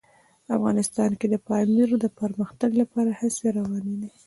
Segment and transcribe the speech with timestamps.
[0.57, 4.09] افغانستان کې د پامیر د پرمختګ لپاره هڅې روانې دي.